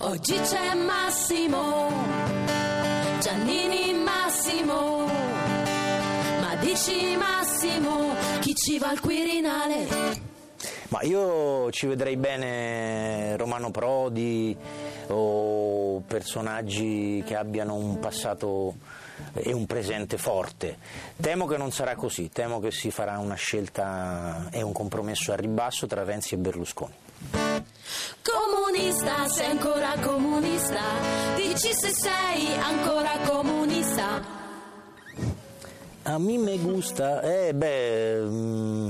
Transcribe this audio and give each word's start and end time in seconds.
Oggi 0.00 0.34
c'è 0.34 0.74
Massimo, 0.74 1.90
Giannini 3.20 3.94
Massimo, 3.94 5.06
ma 6.40 6.54
dici 6.60 7.16
Massimo, 7.16 8.14
chi 8.40 8.54
ci 8.54 8.78
va 8.78 8.88
al 8.88 9.00
Quirinale? 9.00 9.86
Ma 10.88 11.02
io 11.02 11.70
ci 11.70 11.86
vedrei 11.86 12.16
bene 12.16 13.36
Romano 13.36 13.70
Prodi 13.70 14.56
o 15.08 16.02
personaggi 16.06 17.22
che 17.26 17.36
abbiano 17.36 17.74
un 17.74 17.98
passato 17.98 18.74
e 19.32 19.52
un 19.52 19.66
presente 19.66 20.18
forte. 20.18 20.78
Temo 21.20 21.46
che 21.46 21.56
non 21.56 21.72
sarà 21.72 21.94
così, 21.94 22.30
temo 22.30 22.60
che 22.60 22.70
si 22.70 22.90
farà 22.90 23.18
una 23.18 23.34
scelta 23.34 24.48
e 24.50 24.62
un 24.62 24.72
compromesso 24.72 25.32
a 25.32 25.36
ribasso 25.36 25.86
tra 25.86 26.04
Renzi 26.04 26.34
e 26.34 26.38
Berlusconi. 26.38 26.94
Comunista, 28.22 29.28
sei 29.28 29.46
ancora 29.46 29.94
comunista, 30.00 30.80
dici 31.36 31.72
se 31.72 31.90
sei 31.90 32.54
ancora 32.56 33.18
comunista. 33.26 34.36
A 36.02 36.18
me 36.18 36.38
me 36.38 36.56
gusta, 36.58 37.20
eh 37.20 37.52
beh, 37.52 38.20
mm, 38.22 38.88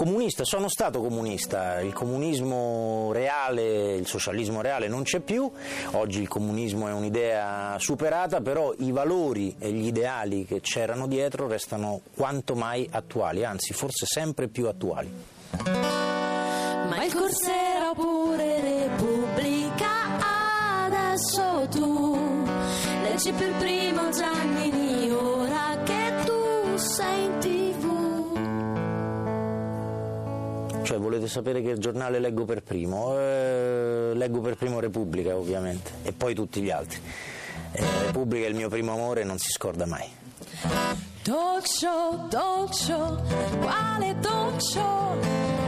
comunista, 0.00 0.44
sono 0.44 0.70
stato 0.70 1.02
comunista, 1.02 1.78
il 1.82 1.92
comunismo 1.92 3.10
reale, 3.12 3.96
il 3.96 4.06
socialismo 4.06 4.62
reale 4.62 4.88
non 4.88 5.02
c'è 5.02 5.20
più, 5.20 5.50
oggi 5.90 6.22
il 6.22 6.28
comunismo 6.28 6.88
è 6.88 6.92
un'idea 6.92 7.76
superata, 7.78 8.40
però 8.40 8.72
i 8.78 8.92
valori 8.92 9.56
e 9.58 9.70
gli 9.70 9.84
ideali 9.88 10.46
che 10.46 10.62
c'erano 10.62 11.06
dietro 11.06 11.48
restano 11.48 12.00
quanto 12.16 12.54
mai 12.54 12.88
attuali, 12.90 13.44
anzi 13.44 13.74
forse 13.74 14.06
sempre 14.06 14.48
più 14.48 14.68
attuali. 14.68 15.12
Ma 15.66 17.04
il 17.04 17.14
Corsera 17.14 17.90
oppure 17.90 18.88
Repubblica, 18.88 19.90
adesso 20.86 21.68
tu 21.70 22.44
leggi 23.02 23.32
per 23.32 23.52
primo 23.58 24.08
Giannini, 24.08 25.10
ora 25.10 25.78
che 25.84 26.14
tu 26.24 26.78
sei 26.78 27.24
in 27.26 27.39
Cioè 30.90 30.98
volete 30.98 31.28
sapere 31.28 31.62
che 31.62 31.78
giornale 31.78 32.18
leggo 32.18 32.44
per 32.44 32.64
primo? 32.64 33.16
Eh, 33.16 34.10
leggo 34.12 34.40
per 34.40 34.56
primo 34.56 34.80
Repubblica 34.80 35.36
ovviamente 35.36 35.92
e 36.02 36.12
poi 36.12 36.34
tutti 36.34 36.60
gli 36.60 36.70
altri. 36.70 36.98
Eh, 37.70 37.84
Repubblica 38.06 38.46
è 38.46 38.48
il 38.48 38.56
mio 38.56 38.68
primo 38.68 38.92
amore 38.94 39.20
e 39.20 39.24
non 39.24 39.38
si 39.38 39.50
scorda 39.52 39.86
mai. 39.86 40.08
Talk 41.22 41.64
show, 41.64 42.26
quale 43.60 44.16
show? 44.56 45.16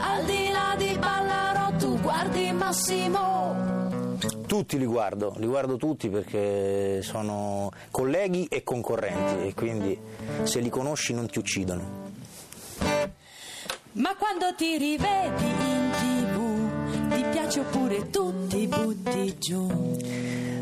Al 0.00 0.24
di 0.24 0.48
là 0.50 0.74
di 0.78 0.96
Ballarò 0.98 1.76
tu 1.76 2.00
guardi 2.00 2.50
Massimo. 2.52 4.16
Tutti 4.46 4.78
li 4.78 4.86
guardo, 4.86 5.34
li 5.36 5.46
guardo 5.46 5.76
tutti 5.76 6.08
perché 6.08 7.02
sono 7.02 7.70
colleghi 7.90 8.46
e 8.46 8.62
concorrenti 8.62 9.48
e 9.48 9.52
quindi 9.52 10.00
se 10.44 10.60
li 10.60 10.70
conosci 10.70 11.12
non 11.12 11.28
ti 11.28 11.38
uccidono. 11.38 12.09
Ma 13.92 14.14
quando 14.14 14.54
ti 14.56 14.78
rivedi 14.78 15.44
in 15.44 15.90
tv, 15.98 17.08
ti 17.12 17.24
piace 17.30 17.60
oppure 17.60 18.08
tu 18.10 18.46
ti 18.46 18.68
butti 18.68 19.36
giù? 19.36 19.96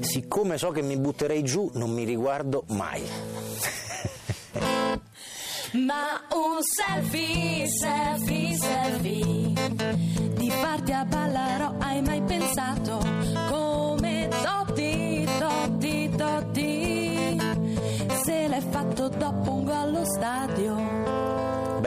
Siccome 0.00 0.58
so 0.58 0.72
che 0.72 0.82
mi 0.82 0.96
butterei 0.96 1.44
giù 1.44 1.70
non 1.74 1.92
mi 1.92 2.02
riguardo 2.02 2.64
mai. 2.68 3.02
Ma 5.72 6.20
un 6.32 6.58
selfie, 6.60 7.66
selfie, 7.66 8.56
selfie 8.56 9.52
Di 10.34 10.50
farti 10.50 10.92
a 10.92 11.02
Ballarò 11.06 11.76
hai 11.78 12.02
mai 12.02 12.20
pensato 12.20 12.98
Come 13.48 14.28
Totti, 14.28 15.26
Totti, 15.38 16.10
Totti 16.14 17.38
Se 18.22 18.48
l'hai 18.48 18.60
fatto 18.60 19.08
dopo 19.08 19.50
un 19.50 19.64
gol 19.64 19.74
allo 19.74 20.04
stadio 20.04 21.01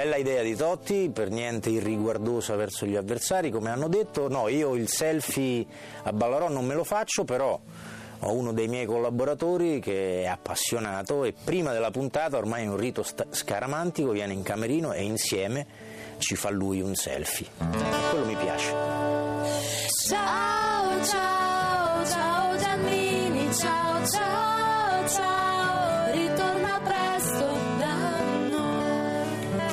Bella 0.05 0.17
idea 0.17 0.43
di 0.43 0.55
Totti, 0.55 1.09
per 1.11 1.31
niente 1.31 1.71
irriguardosa 1.71 2.55
verso 2.55 2.85
gli 2.85 2.95
avversari, 2.95 3.49
come 3.49 3.71
hanno 3.71 3.87
detto. 3.87 4.29
No, 4.29 4.47
io 4.49 4.75
il 4.75 4.87
selfie 4.87 5.65
a 6.03 6.13
Ballarò 6.13 6.47
non 6.47 6.63
me 6.63 6.75
lo 6.75 6.83
faccio, 6.83 7.23
però 7.23 7.59
ho 8.19 8.31
uno 8.31 8.53
dei 8.53 8.67
miei 8.67 8.85
collaboratori 8.85 9.79
che 9.79 10.21
è 10.21 10.27
appassionato 10.27 11.23
e 11.23 11.33
prima 11.33 11.73
della 11.73 11.89
puntata, 11.89 12.37
ormai 12.37 12.65
è 12.65 12.67
un 12.67 12.77
rito 12.77 13.03
scaramantico, 13.03 14.11
viene 14.11 14.33
in 14.33 14.43
camerino 14.43 14.93
e 14.93 15.01
insieme 15.01 15.65
ci 16.19 16.35
fa 16.35 16.51
lui 16.51 16.81
un 16.81 16.93
selfie. 16.93 17.47
E 17.57 18.09
quello 18.11 18.25
mi 18.27 18.35
piace. 18.35 18.75
Ciao, 20.07 21.03
ciao, 21.03 21.44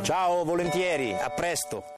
Ciao, 0.03 0.45
volentieri, 0.45 1.15
a 1.15 1.31
presto. 1.31 1.85